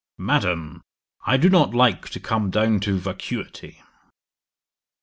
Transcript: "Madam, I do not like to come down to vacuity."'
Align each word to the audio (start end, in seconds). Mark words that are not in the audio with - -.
"Madam, 0.17 0.81
I 1.27 1.37
do 1.37 1.47
not 1.47 1.75
like 1.75 2.09
to 2.09 2.19
come 2.19 2.49
down 2.49 2.79
to 2.79 2.97
vacuity."' 2.97 3.83